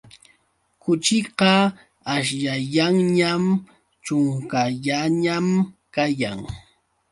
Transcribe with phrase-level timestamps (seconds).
[0.81, 1.51] Kuchiqa
[2.13, 3.43] aśhllayanñam,
[4.05, 5.47] ćhunkallañam
[5.95, 6.39] kayan.